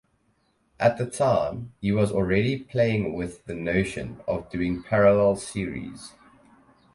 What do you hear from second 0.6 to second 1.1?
At the